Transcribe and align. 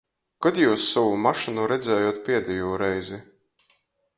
Kod 0.45 0.55
jius 0.61 0.85
sovu 0.93 1.19
mašynu 1.25 1.67
redzējot 1.73 2.17
pādejū 2.31 2.73
reizi? 2.85 3.21